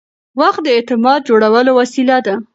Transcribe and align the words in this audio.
وخت 0.39 0.61
د 0.63 0.67
اعتماد 0.77 1.19
جوړولو 1.29 1.71
وسیله 1.79 2.17
ده. 2.25 2.35